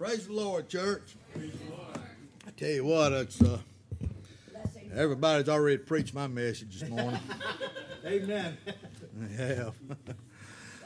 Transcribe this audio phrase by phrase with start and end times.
[0.00, 1.14] Praise the Lord, church.
[1.36, 3.58] I tell you what, it's uh,
[4.94, 7.20] everybody's already preached my message this morning.
[8.06, 8.56] Amen.
[9.30, 9.68] yeah,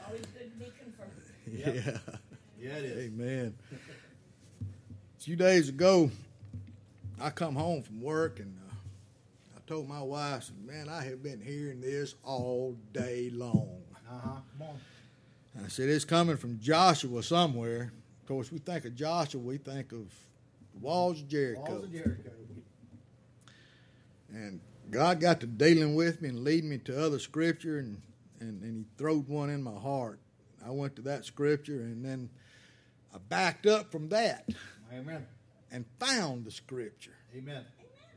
[0.05, 1.13] Always good to be confirmed.
[1.49, 1.97] yeah,
[2.59, 3.05] Yeah, it is.
[3.05, 3.53] amen.
[3.71, 6.11] A few days ago,
[7.21, 8.73] I come home from work and uh,
[9.55, 13.77] I told my wife, I said, "Man, I have been hearing this all day long."
[14.11, 14.29] Uh huh.
[14.59, 15.63] Come on.
[15.63, 17.93] I said, "It's coming from Joshua somewhere."
[18.25, 20.11] Of course, we think of Joshua, we think of
[20.81, 21.61] walls of Jericho.
[21.61, 22.31] Walls of Jericho.
[24.29, 28.01] And God got to dealing with me and leading me to other scripture, and,
[28.39, 30.19] and, and He throwed one in my heart.
[30.65, 32.31] I went to that scripture, and then
[33.13, 34.49] I backed up from that
[34.91, 35.23] Amen.
[35.71, 37.63] and found the scripture Amen.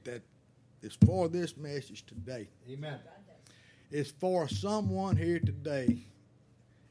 [0.05, 0.23] that
[0.81, 2.49] is for this message today.
[2.67, 2.99] Amen.
[3.91, 5.99] It's for someone here today,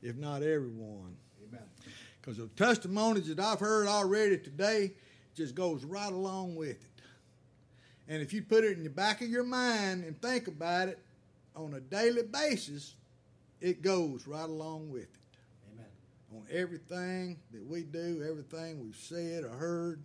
[0.04, 1.18] if not everyone.
[2.28, 4.92] Because the testimonies that I've heard already today
[5.34, 7.02] just goes right along with it.
[8.10, 11.00] And if you put it in the back of your mind and think about it
[11.56, 12.96] on a daily basis,
[13.62, 15.38] it goes right along with it.
[15.72, 15.86] Amen.
[16.36, 20.04] On everything that we do, everything we've said or heard,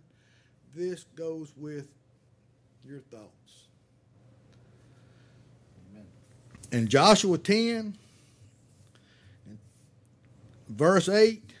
[0.73, 1.89] this goes with
[2.87, 3.67] your thoughts.
[5.91, 6.05] Amen.
[6.71, 7.97] In Joshua 10,
[10.69, 11.53] verse 8, the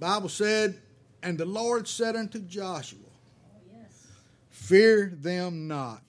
[0.00, 0.80] Bible said,
[1.22, 2.98] And the Lord said unto Joshua,
[3.44, 3.78] Oh.
[4.48, 6.02] Fear them not,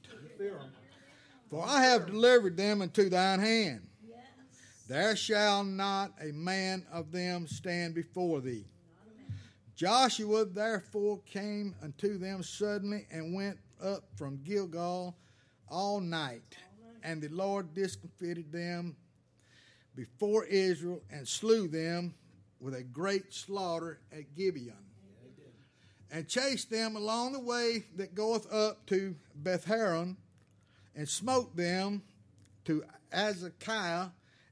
[1.49, 3.81] for I have delivered them into thine hand.
[4.07, 4.17] Yes.
[4.87, 8.65] There shall not a man of them stand before thee.
[9.75, 15.17] Joshua therefore came unto them suddenly and went up from Gilgal
[15.67, 16.55] all night.
[17.03, 18.95] And the Lord discomfited them
[19.95, 22.13] before Israel and slew them
[22.61, 24.75] with a great slaughter at Gibeon.
[26.13, 30.17] And chased them along the way that goeth up to Bethharon,
[30.93, 32.03] and smote them
[32.65, 32.83] to
[33.13, 34.07] Azekiah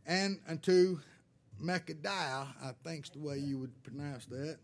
[0.06, 1.00] and unto
[1.62, 4.58] Mechadiah, I think's the way you would pronounce that.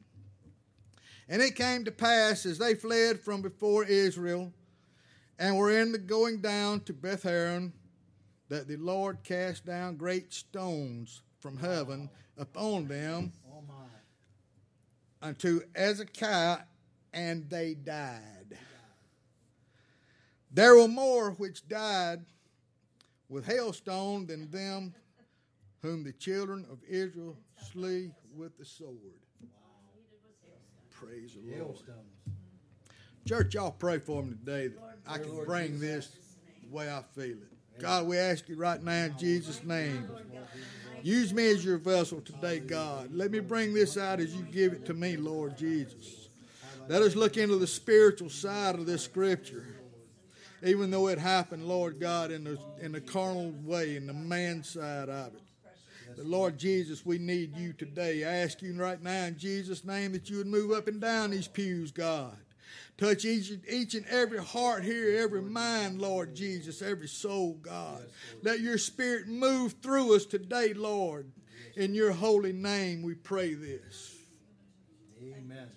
[1.28, 4.54] And it came to pass as they fled from before Israel
[5.38, 7.74] and were in the going down to Bethharon
[8.48, 13.62] that the Lord cast down great stones from heaven upon them Oh
[15.22, 16.60] unto Ezekiah,
[17.14, 18.58] and they died.
[20.52, 22.26] There were more which died
[23.28, 24.94] with hailstone than them
[25.82, 27.38] whom the children of Israel
[27.72, 28.96] slew with the sword.
[30.92, 31.56] Praise the Lord.
[31.56, 32.16] Hailstones.
[33.28, 36.16] Church, y'all pray for me today that I can Lord bring this
[36.64, 37.80] the way I feel it.
[37.80, 40.08] God, we ask you right now in Jesus' name.
[41.06, 43.14] Use me as your vessel today, God.
[43.14, 46.30] Let me bring this out as you give it to me, Lord Jesus.
[46.88, 49.68] Let us look into the spiritual side of this scripture.
[50.64, 54.64] Even though it happened, Lord God, in the, in the carnal way, in the man
[54.64, 55.44] side of it.
[56.18, 58.24] But Lord Jesus, we need you today.
[58.24, 61.30] I ask you right now in Jesus' name that you would move up and down
[61.30, 62.36] these pews, God.
[62.98, 68.06] Touch each, each and every heart here, every mind, Lord Jesus, every soul, God.
[68.42, 71.32] Let your spirit move through us today, Lord.
[71.76, 74.16] In your holy name, we pray this.
[75.22, 75.68] Amen.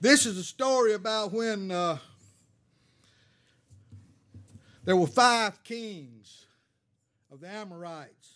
[0.00, 1.98] This is a story about when uh,
[4.84, 6.46] there were five kings
[7.30, 8.34] of the Amorites.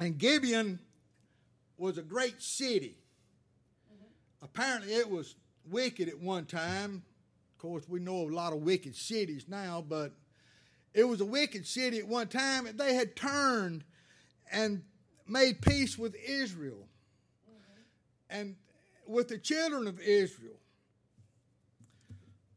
[0.00, 0.80] And Gibeon
[1.76, 2.96] was a great city.
[4.42, 5.34] Apparently, it was
[5.70, 7.02] wicked at one time.
[7.54, 10.12] Of course, we know of a lot of wicked cities now, but
[10.94, 12.66] it was a wicked city at one time.
[12.66, 13.84] And they had turned
[14.50, 14.82] and
[15.26, 16.88] made peace with Israel
[17.48, 18.38] mm-hmm.
[18.38, 18.56] and
[19.06, 20.58] with the children of Israel.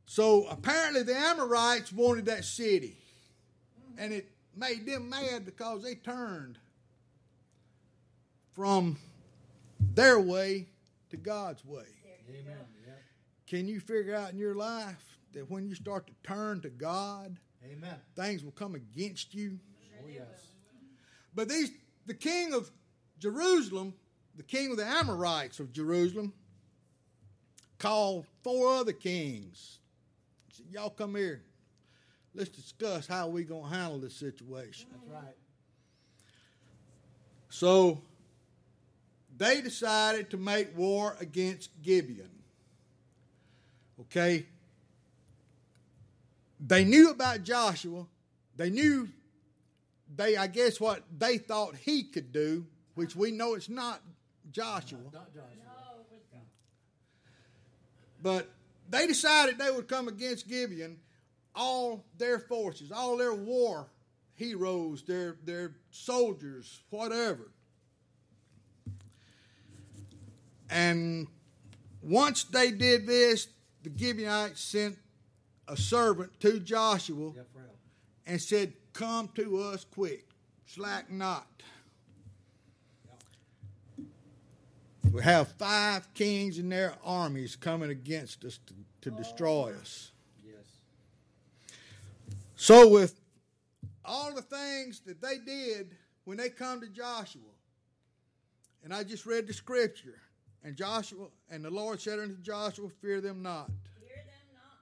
[0.05, 2.97] So apparently, the Amorites wanted that city,
[3.79, 4.03] mm-hmm.
[4.03, 6.59] and it made them mad because they turned
[8.51, 8.97] from
[9.79, 10.67] their way
[11.11, 11.85] to God's way.
[12.29, 12.57] Amen.
[12.85, 12.93] Yeah.
[13.47, 17.37] Can you figure out in your life that when you start to turn to God,
[17.65, 17.95] Amen.
[18.15, 19.59] things will come against you?
[20.03, 20.25] Oh yes.
[21.35, 21.71] But these,
[22.05, 22.71] the king of
[23.19, 23.93] Jerusalem,
[24.35, 26.33] the king of the Amorites of Jerusalem,
[27.77, 29.79] called four other kings.
[30.47, 31.43] He said, Y'all come here.
[32.33, 34.87] Let's discuss how we're gonna handle this situation.
[34.91, 35.35] That's right.
[37.49, 38.01] So
[39.41, 42.29] they decided to make war against Gibeon.
[44.01, 44.45] Okay?
[46.59, 48.05] They knew about Joshua.
[48.55, 49.09] They knew
[50.15, 54.03] they I guess what they thought he could do, which we know it's not
[54.51, 54.99] Joshua.
[55.11, 55.49] Not Joshua.
[55.57, 56.41] No, it God.
[58.21, 58.49] But
[58.91, 60.97] they decided they would come against Gibeon,
[61.55, 63.87] all their forces, all their war
[64.35, 67.49] heroes, their their soldiers, whatever.
[70.71, 71.27] And
[72.01, 73.47] once they did this,
[73.83, 74.97] the Gibeonites sent
[75.67, 77.33] a servant to Joshua
[78.25, 80.25] and said, Come to us quick,
[80.65, 81.47] slack not.
[85.11, 90.11] We have five kings and their armies coming against us to, to oh, destroy us.
[90.45, 90.55] Yes.
[92.55, 93.19] So, with
[94.05, 97.41] all the things that they did when they come to Joshua,
[98.83, 100.21] and I just read the scripture,
[100.63, 103.67] and Joshua and the Lord said unto Joshua, Fear them not.
[103.99, 104.79] Fear them not.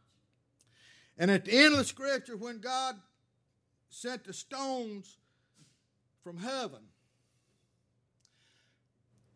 [1.18, 2.96] And at the end of the scripture, when God
[3.90, 5.18] sent the stones
[6.24, 6.82] from heaven,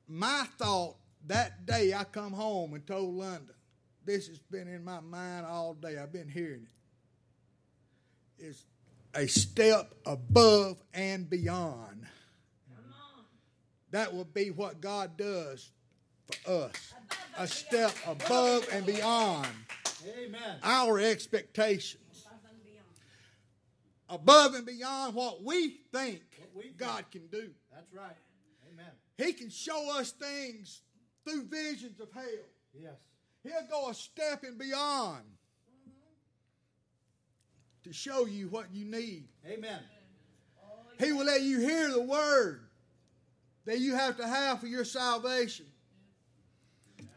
[0.08, 0.98] my thought
[1.28, 3.56] that day I come home and told London,
[4.06, 5.98] this has been in my mind all day.
[5.98, 6.68] I've been hearing
[8.40, 8.44] it.
[8.44, 8.66] Is
[9.16, 12.06] a step above and beyond.
[12.68, 13.24] Come on.
[13.92, 15.72] That will be what God does
[16.28, 16.94] for us.
[17.38, 19.48] A step above and beyond
[20.24, 20.58] Amen.
[20.64, 22.26] our expectations.
[22.26, 24.22] Above and beyond.
[24.22, 26.78] above and beyond what we think What we think.
[26.78, 27.50] God can do.
[27.74, 28.16] That's right.
[28.72, 28.92] Amen.
[29.18, 30.82] He can show us things
[31.26, 32.24] through visions of hell.
[32.80, 32.94] Yes.
[33.44, 35.24] He'll go a step and beyond
[37.84, 39.28] to show you what you need.
[39.46, 39.80] Amen.
[41.00, 42.62] He will let you hear the word
[43.66, 45.66] that you have to have for your salvation.
[46.98, 47.08] That's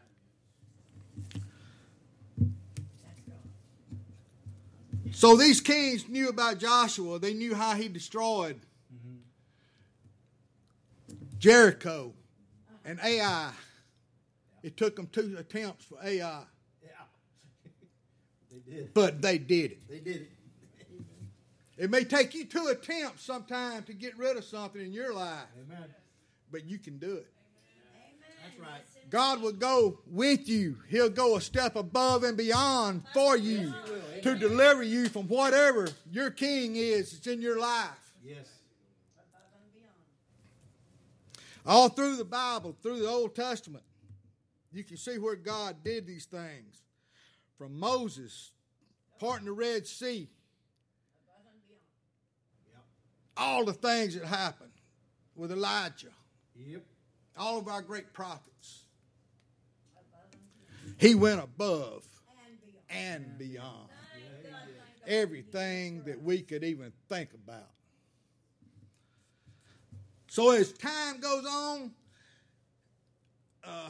[5.05, 5.06] God.
[5.17, 7.17] So these kings knew about Joshua.
[7.17, 8.59] They knew how he destroyed
[11.39, 12.13] Jericho
[12.85, 13.51] and Ai.
[14.61, 16.43] It took them two attempts for Ai, Yeah.
[18.51, 18.93] they did.
[18.93, 19.89] but they did it.
[19.89, 20.31] They did it.
[21.77, 25.47] It may take you two attempts sometime to get rid of something in your life,
[25.65, 25.95] Amen.
[26.51, 27.27] but you can do it.
[27.95, 28.37] Amen.
[28.43, 28.81] That's right.
[29.07, 29.11] Yes.
[29.11, 30.77] God will go with you.
[30.89, 33.73] He'll go a step above and beyond for you
[34.23, 37.89] to deliver you from whatever your king is that's in your life.
[38.23, 38.49] Yes.
[39.17, 39.93] Above and beyond.
[41.65, 43.83] All through the Bible, through the Old Testament,
[44.73, 46.81] you can see where God did these things.
[47.57, 48.51] From Moses
[49.19, 50.29] parting the Red Sea,
[51.27, 51.81] Above and beyond.
[52.71, 52.83] Yep.
[53.37, 54.69] all the things that happened
[55.35, 56.13] with Elijah,
[56.55, 56.83] Yep.
[57.37, 58.83] all of our great prophets.
[60.99, 61.09] Above and beyond.
[61.09, 62.03] He went above
[62.89, 63.37] And beyond.
[63.37, 65.07] and beyond Thank God, thank God.
[65.07, 67.69] everything that we could even think about.
[70.29, 71.91] So as time goes on,
[73.63, 73.89] uh,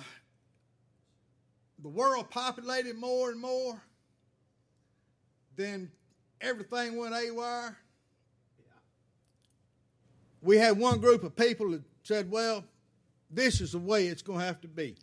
[1.81, 3.81] the world populated more and more.
[5.55, 5.91] Then
[6.41, 7.75] everything went AWire.
[10.41, 12.63] We had one group of people that said, well,
[13.29, 14.95] this is the way it's going to have to be.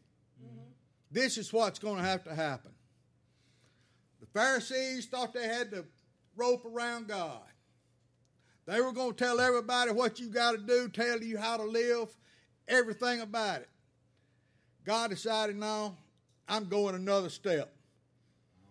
[1.15, 2.73] This is what's going to have to happen.
[4.21, 5.85] The Pharisees thought they had the
[6.35, 7.41] rope around God.
[8.67, 11.63] They were going to tell everybody what you got to do, tell you how to
[11.63, 12.09] live,
[12.67, 13.69] everything about it.
[14.85, 15.97] God decided, no,
[16.49, 17.73] I'm going another step.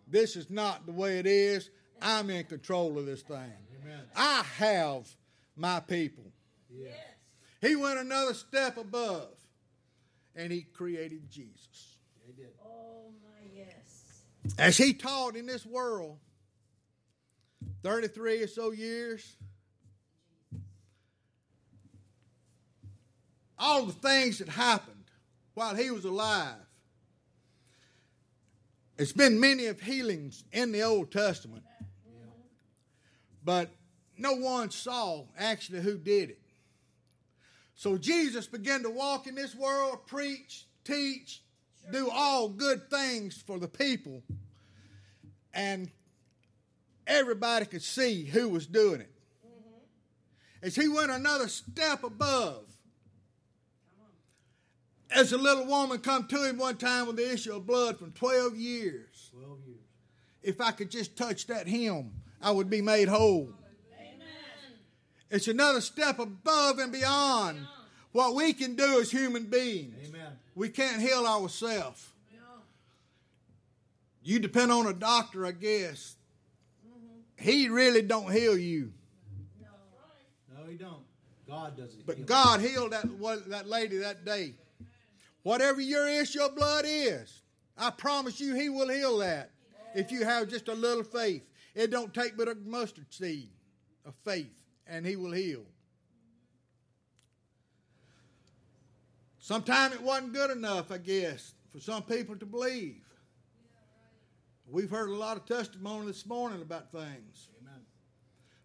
[0.06, 1.70] This is not the way it is.
[2.02, 3.54] I'm in control of this thing.
[3.82, 4.02] Amen.
[4.18, 5.08] I have
[5.56, 6.26] my people.
[6.70, 6.98] Yes.
[7.62, 9.30] He went another step above
[10.36, 11.94] and he created Jesus.
[12.26, 12.54] They did.
[12.66, 14.24] Oh, my yes.
[14.58, 16.18] As he taught in this world
[17.84, 19.36] 33 or so years,
[23.58, 25.06] all the things that happened
[25.54, 26.56] while he was alive.
[28.98, 31.64] It's been many of healings in the Old Testament,
[33.44, 33.72] but
[34.18, 36.40] no one saw actually who did it.
[37.76, 41.42] So Jesus began to walk in this world, preach, teach,
[41.92, 44.24] do all good things for the people,
[45.54, 45.90] and
[47.06, 49.12] everybody could see who was doing it.
[49.46, 50.66] Mm-hmm.
[50.66, 52.66] As he went another step above,
[55.14, 58.12] as a little woman come to him one time with the issue of blood from
[58.12, 59.32] 12 years.
[59.32, 59.80] Twelve years.
[60.42, 62.12] If I could just touch that hem,
[62.42, 63.54] I would be made whole.
[63.98, 64.28] Amen.
[65.30, 67.60] It's another step above and beyond
[68.12, 70.10] what we can do as human beings.
[70.10, 70.13] Amen.
[70.56, 72.10] We can't heal ourselves.
[72.34, 72.40] No.
[74.24, 76.16] You depend on a doctor, I guess.
[77.38, 78.94] He really don't heal you.
[79.60, 79.68] No.
[80.58, 81.04] No, he don't.
[81.48, 82.06] God does it.
[82.06, 82.26] But heal.
[82.26, 83.06] God healed that
[83.50, 84.54] that lady that day.
[85.44, 87.42] Whatever your issue of blood is,
[87.78, 89.52] I promise you, He will heal that
[89.94, 91.44] if you have just a little faith.
[91.76, 93.50] It don't take but a mustard seed
[94.06, 94.54] of faith,
[94.88, 95.66] and He will heal.
[99.44, 103.04] Sometimes it wasn't good enough, I guess, for some people to believe.
[104.66, 107.50] We've heard a lot of testimony this morning about things.
[107.60, 107.82] Amen.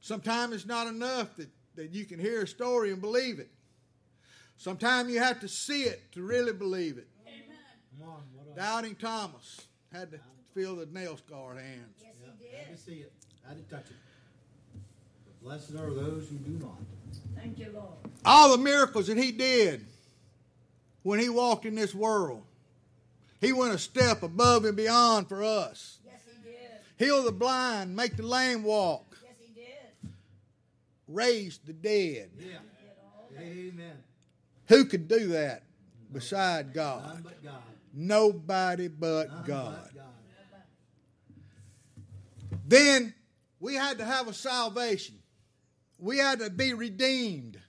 [0.00, 3.50] Sometimes it's not enough that, that you can hear a story and believe it.
[4.56, 7.08] Sometimes you have to see it to really believe it.
[7.98, 8.22] Come on.
[8.36, 8.56] What else?
[8.56, 10.20] Doubting Thomas had to
[10.54, 12.00] feel the nail scarred hands.
[12.00, 13.12] Yes, Yeah, he Had to see it.
[13.44, 13.96] I had to touch it.
[15.26, 16.78] But blessed are those who do not.
[17.34, 17.94] Thank you, Lord.
[18.24, 19.84] All the miracles that he did
[21.08, 22.42] when he walked in this world,
[23.40, 26.00] he went a step above and beyond for us.
[26.04, 26.58] Yes, he did.
[26.98, 30.12] Heal the blind, make the lame walk, Yes, he did.
[31.08, 32.28] raise the dead.
[32.38, 32.44] Yeah.
[32.44, 32.60] He did
[33.02, 33.42] all that.
[33.42, 33.96] Amen.
[34.66, 35.62] Who could do that
[36.12, 37.20] beside None God?
[37.24, 37.54] but God.
[37.94, 39.78] Nobody but None God.
[39.84, 40.04] but God.
[42.66, 43.14] Then
[43.60, 45.14] we had to have a salvation.
[45.98, 47.67] We had to be redeemed Yes, we did.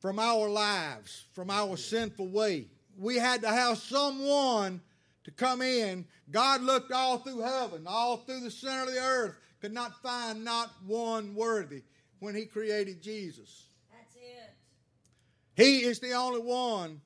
[0.00, 2.66] From our lives, from our sinful way.
[2.98, 4.80] We had to have someone
[5.24, 6.06] to come in.
[6.30, 10.42] God looked all through heaven, all through the center of the earth, could not find
[10.42, 11.82] not one worthy
[12.18, 13.66] when he created Jesus.
[13.92, 14.54] That's it.
[15.54, 17.02] He is the only one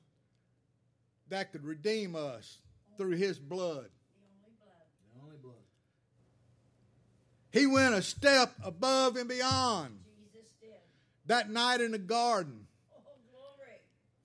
[1.29, 2.59] that could redeem us
[2.97, 3.89] through his blood.
[3.89, 4.87] The only blood.
[5.13, 5.55] The only blood.
[7.51, 10.69] He went a step above and beyond Jesus did.
[11.25, 12.64] that night in the garden glory.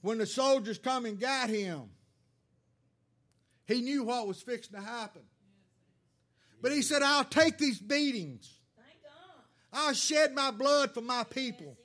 [0.02, 1.83] When the soldiers come and got him.
[3.66, 5.23] He knew what was fixing to happen.
[6.62, 8.59] But he said, I'll take these beatings.
[9.73, 11.76] I'll shed my blood for my people.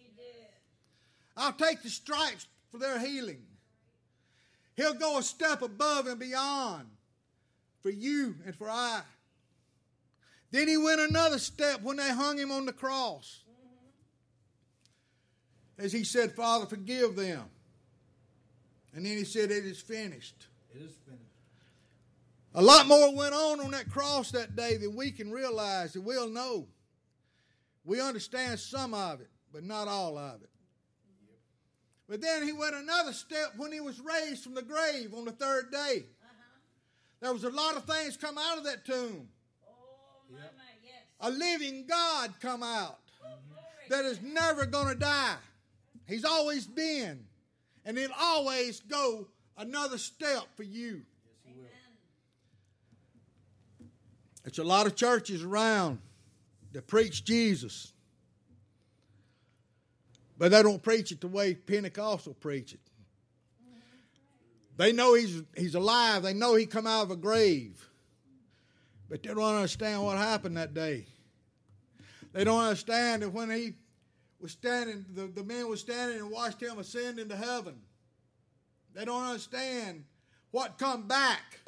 [1.37, 3.43] I'll take the stripes for their healing.
[4.75, 6.87] He'll go a step above and beyond
[7.81, 9.01] for you and for I.
[10.51, 13.43] Then he went another step when they hung him on the cross.
[15.77, 17.43] As he said, Father, forgive them.
[18.95, 20.47] And then he said, It is finished.
[20.73, 21.21] It is finished.
[22.55, 26.05] A lot more went on on that cross that day than we can realize and
[26.05, 26.67] we'll know.
[27.83, 30.49] We understand some of it, but not all of it.
[32.07, 35.31] But then he went another step when he was raised from the grave on the
[35.31, 36.05] third day.
[36.21, 36.31] Uh-huh.
[37.19, 39.27] There was a lot of things come out of that tomb.
[39.67, 40.53] Oh, my, Yep.
[40.55, 40.93] my, yes.
[41.19, 43.63] A living God come out Oh, glory.
[43.89, 45.35] that is never going to die.
[46.07, 47.25] He's always been.
[47.85, 49.27] And he'll always go
[49.57, 51.03] another step for you.
[54.45, 55.99] It's a lot of churches around
[56.71, 57.93] that preach Jesus,
[60.37, 62.79] but they don't preach it the way Pentecostal preach it.
[64.77, 66.21] They know he's he's alive.
[66.21, 67.89] They know he come out of a grave,
[69.09, 71.07] but they don't understand what happened that day.
[72.33, 73.73] They don't understand that when he
[74.39, 77.75] was standing, the, the men was standing and watched him ascend into heaven.
[78.93, 80.03] They don't understand
[80.51, 81.59] what come back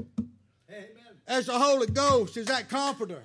[0.69, 0.87] Amen.
[1.27, 3.23] as the Holy Ghost is that comforter.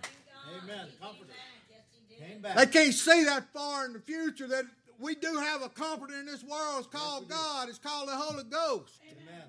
[0.62, 0.87] Amen.
[1.00, 1.30] Comforter.
[1.70, 2.28] Yes.
[2.28, 2.56] Came back.
[2.56, 4.64] They can't see that far in the future that
[4.99, 6.78] we do have a comforter in this world.
[6.78, 7.34] It's called do.
[7.34, 7.68] God.
[7.68, 9.00] It's called the Holy Ghost.
[9.11, 9.44] Amen.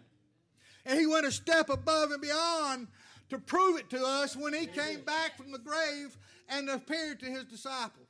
[0.86, 2.88] And he went a step above and beyond
[3.30, 6.18] to prove it to us when he came back from the grave
[6.50, 8.08] and appeared to his disciples.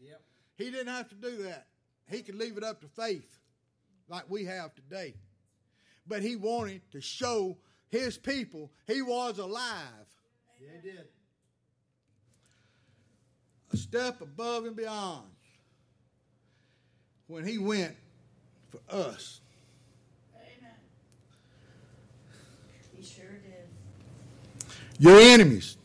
[0.00, 0.20] Yep.
[0.58, 1.68] He didn't have to do that.
[2.10, 3.38] He could leave it up to faith
[4.08, 5.14] like we have today.
[6.06, 7.56] But he wanted to show
[7.88, 9.82] his people he was alive.
[10.60, 11.04] Yeah, he did.
[13.72, 15.26] a step above and beyond
[17.28, 17.94] when he went
[18.70, 19.40] for us.
[20.34, 20.72] Amen.
[22.96, 23.68] He sure did.
[24.98, 25.76] Your enemies,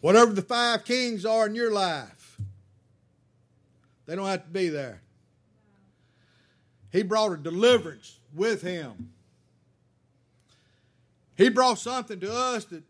[0.00, 2.15] whatever the five kings are in your life,
[4.06, 5.02] they don't have to be there.
[6.90, 9.12] He brought a deliverance with him.
[11.36, 12.82] He brought something to us that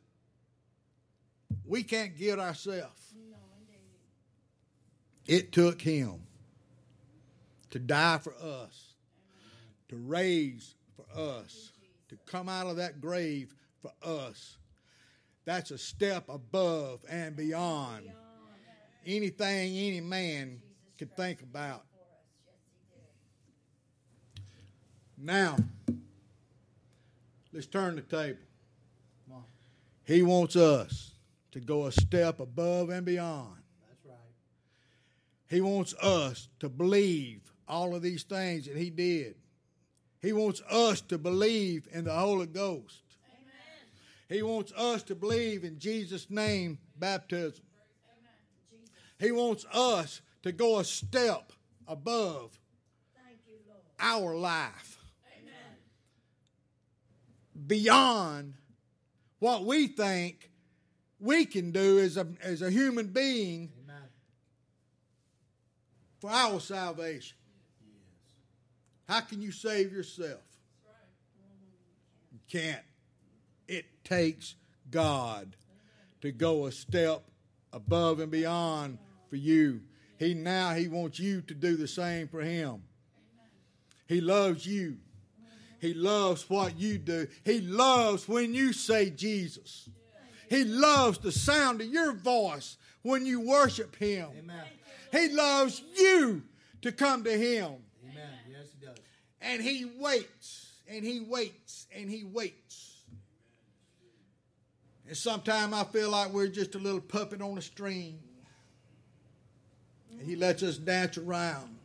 [1.64, 3.14] we can't get ourselves.
[5.26, 6.20] It took him
[7.70, 8.94] to die for us,
[9.88, 11.72] to raise for us,
[12.08, 14.56] to come out of that grave for us.
[15.44, 18.08] That's a step above and beyond
[19.04, 20.60] anything any man
[20.98, 21.84] could think about.
[21.92, 22.24] for us.
[22.46, 23.16] Yes,
[25.16, 25.26] he did.
[25.26, 25.56] Now,
[27.52, 28.38] let's turn the table.
[30.06, 31.10] He wants us
[31.50, 33.56] to go a step above and beyond.
[33.88, 34.16] That's right.
[35.50, 39.34] He wants us to believe all of these things that He did.
[40.22, 43.02] He wants us to believe in the Holy Ghost.
[44.28, 47.64] He wants us to believe in Jesus' name baptism.
[49.18, 51.52] He wants us to go a step
[51.88, 52.56] above
[53.48, 54.96] you, our life,
[55.36, 55.74] Amen.
[57.66, 58.54] beyond
[59.40, 60.52] what we think
[61.18, 64.08] we can do as a, as a human being Amen.
[66.20, 67.36] for our salvation.
[69.08, 70.44] How can you save yourself?
[72.30, 72.84] You can't.
[73.66, 74.54] It takes
[74.92, 75.56] God
[76.20, 77.24] to go a step
[77.72, 78.98] above and beyond
[79.28, 79.80] for you.
[80.18, 82.82] He now he wants you to do the same for him.
[84.06, 84.98] He loves you.
[85.80, 87.26] He loves what you do.
[87.44, 89.88] He loves when you say Jesus.
[90.48, 94.28] He loves the sound of your voice when you worship him.
[94.38, 94.64] Amen.
[95.12, 96.42] He loves you
[96.82, 97.74] to come to him.
[98.04, 98.30] Amen.
[98.50, 98.96] Yes, he does.
[99.40, 103.02] And he waits and he waits and he waits.
[105.06, 108.18] And sometimes I feel like we're just a little puppet on a string.
[110.24, 111.76] He lets us dance around.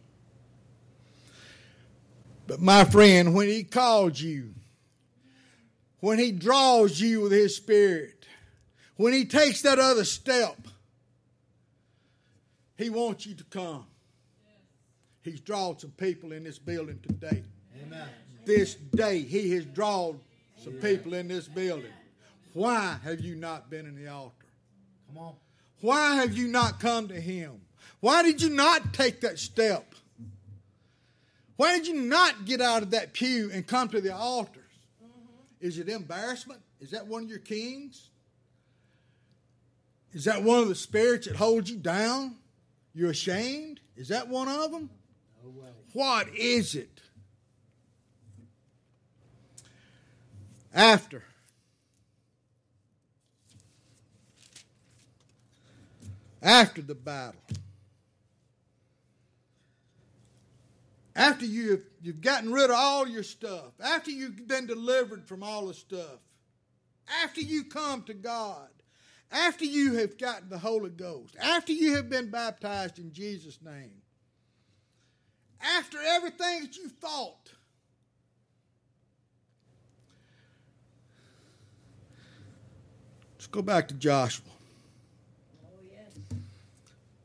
[2.48, 4.54] But my friend, when he calls you,
[6.00, 8.26] when he draws you with his spirit,
[8.96, 10.68] when he takes that other step,
[12.78, 13.86] he wants you to come.
[15.22, 17.44] He's drawn some people in this building today.
[17.84, 18.08] Amen.
[18.44, 20.20] This day, he has drawn
[20.58, 21.94] some people in this building.
[22.54, 24.34] Why have you not been in the altar?
[25.08, 25.34] Come on.
[25.82, 27.62] Why have you not come to him?
[28.00, 29.96] Why did you not take that step?
[31.56, 34.64] Why did you not get out of that pew and come to the altars?
[35.60, 36.62] Is it embarrassment?
[36.80, 38.10] Is that one of your kings?
[40.12, 42.36] Is that one of the spirits that holds you down?
[42.94, 43.80] You're ashamed?
[43.96, 44.90] Is that one of them?
[45.44, 45.52] No.
[45.94, 47.02] What is it?
[50.74, 51.24] After.
[56.42, 57.40] After the battle.
[61.22, 63.74] After you've, you've gotten rid of all your stuff.
[63.84, 66.20] After you've been delivered from all the stuff.
[67.24, 68.70] After you come to God.
[69.32, 71.36] After you have gotten the Holy Ghost.
[71.40, 74.02] After you have been baptized in Jesus' name
[75.78, 77.52] after everything that you thought.
[83.36, 84.46] Let's go back to Joshua.
[85.64, 86.14] Oh, yes.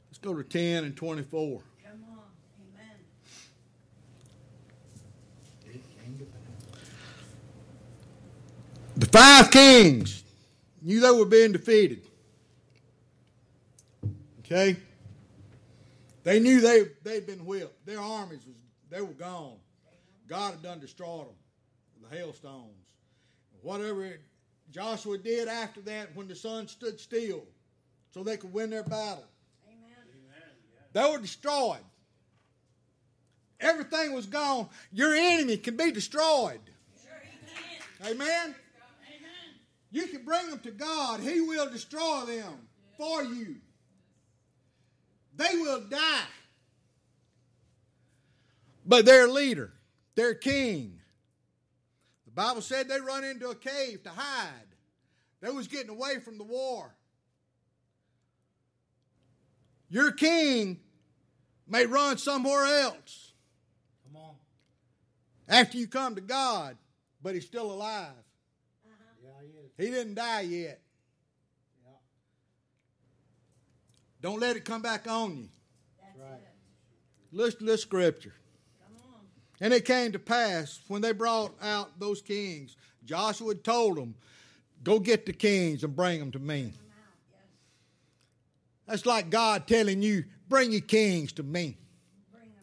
[0.08, 1.60] Let's go to 10 and 24.
[1.84, 2.18] Come on.
[2.74, 2.96] Amen.
[5.66, 6.80] It came to pass.
[8.96, 10.24] The five kings
[10.80, 12.06] knew they were being defeated.
[14.40, 14.76] Okay?
[16.24, 17.84] They knew they, they'd been whipped.
[17.84, 18.56] Their armies, was
[18.90, 19.56] they were gone.
[20.26, 21.34] God had done destroyed them
[22.00, 22.72] with the hailstones.
[23.62, 24.18] Whatever
[24.70, 27.44] Joshua did after that when the sun stood still
[28.12, 29.24] so they could win their battle.
[29.68, 29.90] Amen.
[30.92, 31.80] They were destroyed.
[33.60, 34.68] Everything was gone.
[34.92, 36.60] Your enemy can be destroyed.
[37.02, 38.10] Sure.
[38.10, 38.54] Amen?
[39.96, 40.06] Amen.
[40.06, 41.20] You can bring them to God.
[41.20, 43.56] He will destroy them for you.
[45.36, 46.22] They will die.
[48.84, 49.72] But their leader,
[50.14, 51.00] their king,
[52.24, 54.50] the Bible said they run into a cave to hide.
[55.40, 56.94] They was getting away from the war.
[59.88, 60.80] Your king
[61.68, 63.32] may run somewhere else
[64.06, 64.34] Come on.
[65.48, 66.76] after you come to God,
[67.22, 68.12] but he's still alive.
[69.46, 69.90] Yeah, he is.
[69.90, 70.80] He didn't die yet.
[71.84, 71.92] Yeah.
[74.20, 75.48] Don't let it come back on you.
[76.00, 76.40] That's Right.
[77.32, 78.34] Listen to this scripture.
[78.80, 79.20] Come on.
[79.60, 84.14] And it came to pass when they brought out those kings, Joshua told them,
[84.82, 86.62] Go get the kings and bring them to me.
[86.62, 86.72] Come.
[87.30, 87.40] Yes.
[88.86, 91.76] That's like God telling you, Bring your kings to me.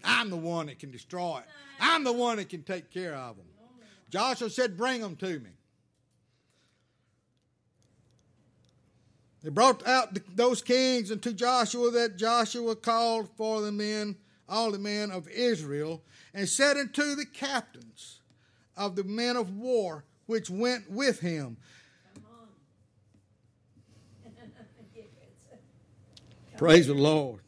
[0.03, 1.45] I'm the one that can destroy it,
[1.79, 3.45] I'm the one that can take care of them.
[4.09, 5.49] Joshua said, Bring them to me.
[9.43, 14.15] They brought out those kings unto Joshua that Joshua called for the men,
[14.47, 16.01] all the men of Israel,
[16.33, 18.21] and said unto the captains
[18.77, 21.57] of the men of war which went with him.
[26.57, 27.41] Praise the Lord.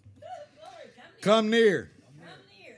[1.22, 1.92] Come near.
[2.20, 2.30] Come
[2.60, 2.76] near.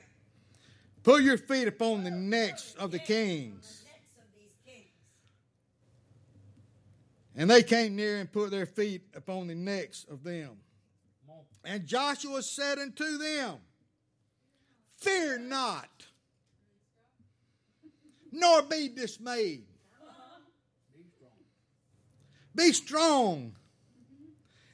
[1.03, 3.45] Put your feet upon the necks of the kings.
[3.45, 4.85] On the necks of these kings.
[7.39, 10.57] And they came near and put their feet upon the necks of them.
[11.63, 13.57] And Joshua said unto them,
[14.97, 15.89] Fear not,
[18.31, 19.65] nor be dismayed.
[22.55, 23.55] Be strong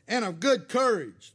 [0.07, 1.33] and of good courage,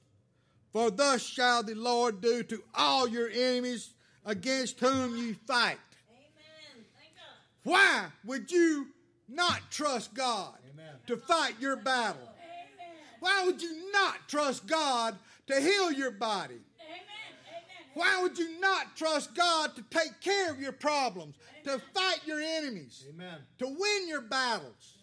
[0.72, 3.92] for thus shall the Lord do to all your enemies
[4.24, 5.76] against whom you fight.
[6.10, 6.86] Amen.
[6.96, 7.70] Thank God.
[7.70, 8.86] Why would you
[9.28, 10.94] not trust God Amen.
[11.06, 12.22] to fight your battle?
[12.22, 12.96] Amen.
[13.20, 16.54] Why would you not trust God to heal your body?
[16.54, 17.00] Amen.
[17.46, 17.92] Amen.
[17.94, 22.40] Why would you not trust God to take care of your problems, to fight your
[22.40, 23.38] enemies, Amen.
[23.58, 24.96] to win your battles?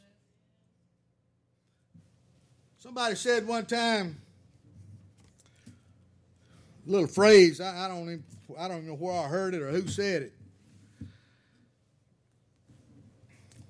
[2.77, 4.21] Somebody said one time,
[6.87, 8.23] a little phrase, I, I don't even,
[8.59, 10.34] I don't even know where I heard it or who said it.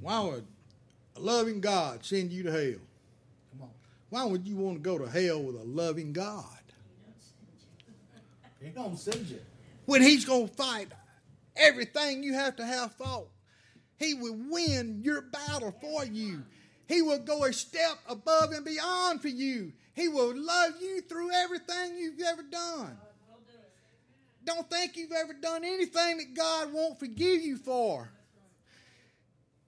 [0.05, 0.45] Why would
[1.15, 2.79] a loving God send you to hell?
[3.51, 3.69] Come on.
[4.11, 6.45] Why would you want to go to hell with a loving God?
[8.61, 9.39] He don't send you.
[9.87, 10.89] when he's going to fight
[11.55, 13.29] everything you have to have fought.
[13.97, 16.43] He will win your battle for you.
[16.87, 19.73] He will go a step above and beyond for you.
[19.95, 22.95] He will love you through everything you've ever done.
[24.43, 28.11] Don't think you've ever done anything that God won't forgive you for.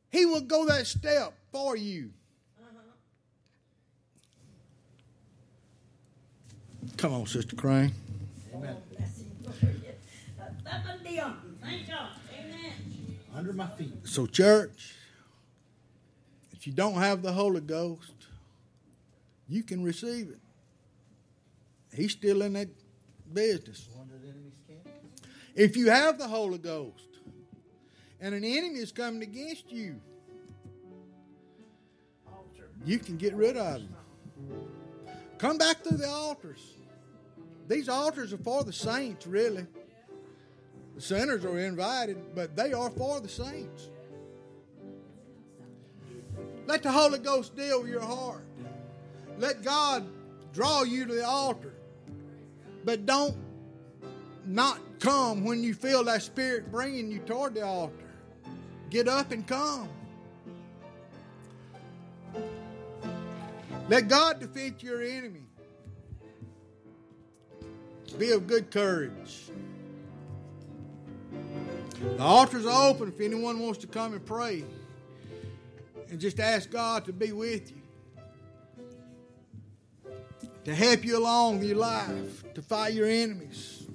[0.10, 2.12] He will go that step for you.
[6.98, 7.92] Come on, Sister Crane.
[8.56, 8.76] Amen.
[8.90, 9.56] Bless him, Lord.
[10.66, 11.36] Up and beyond.
[11.62, 12.10] Thank God.
[13.36, 13.94] Under my feet.
[14.04, 14.96] So, church,
[16.54, 18.14] if you don't have the Holy Ghost,
[19.48, 20.40] you can receive it.
[21.94, 22.70] He's still in that
[23.32, 23.88] business.
[23.94, 24.96] One that enemies can't.
[25.56, 27.07] If you have the Holy Ghost
[28.20, 30.00] and an enemy is coming against you,
[32.86, 33.96] you can get rid of him.
[35.38, 36.74] Come back through the altars.
[37.68, 39.68] These altars are for the saints, really.
[40.96, 43.90] The sinners are invited, but they are for the saints.
[46.66, 48.44] Let the Holy Ghost deal with your heart.
[49.38, 50.06] Let God
[50.54, 51.74] draw you to the altar.
[52.84, 53.36] But don't
[54.46, 58.07] not come when you feel that Spirit bringing you toward the altar.
[58.90, 59.90] Get up and come.
[63.90, 65.44] Let God defeat your enemy.
[68.18, 69.50] Be of good courage.
[72.00, 74.64] The altars are open if anyone wants to come and pray.
[76.10, 77.82] And just ask God to be with you.
[80.66, 83.88] To help you along your life, to fight your enemies,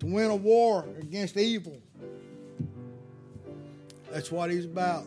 [0.00, 1.81] to win a war against evil.
[4.12, 5.06] That's what he's about.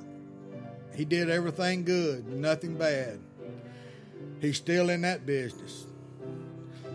[0.95, 3.19] He did everything good, nothing bad.
[4.41, 5.85] He's still in that business.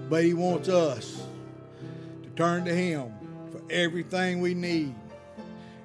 [0.09, 1.23] But he wants us
[2.25, 3.13] to turn to him
[3.53, 4.93] for everything we need.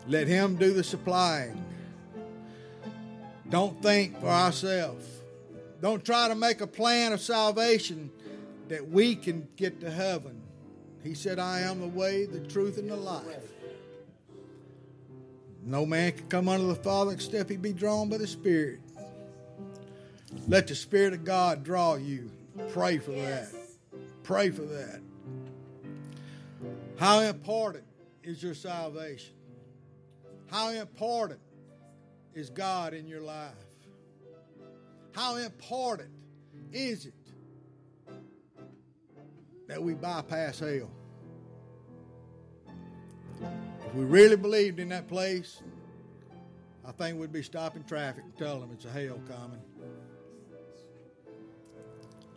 [0.07, 1.63] Let him do the supplying.
[3.49, 5.07] Don't think for ourselves.
[5.79, 8.09] Don't try to make a plan of salvation
[8.69, 10.41] that we can get to heaven.
[11.03, 13.54] He said, I am the way, the truth, and the life.
[15.65, 18.79] No man can come under the Father except he be drawn by the Spirit.
[20.47, 22.29] Let the Spirit of God draw you.
[22.71, 23.47] Pray for that.
[24.21, 25.01] Pray for that.
[26.97, 27.83] How important
[28.23, 29.33] is your salvation?
[30.51, 31.39] How important
[32.35, 33.51] is God in your life?
[35.13, 36.09] How important
[36.71, 37.13] is it
[39.67, 40.91] that we bypass hell?
[43.95, 45.61] We really believed in that place,
[46.85, 49.61] I think we'd be stopping traffic and telling them it's a hell coming.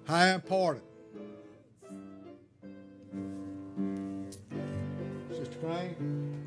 [0.04, 0.84] How important?
[5.30, 6.37] Sister Crane?